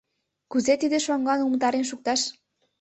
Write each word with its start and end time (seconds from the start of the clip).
Кузе 0.51 0.73
тиде 0.81 0.97
шоҥгылан 1.05 1.43
умылтарен 1.45 1.85
шукташ? 1.89 2.21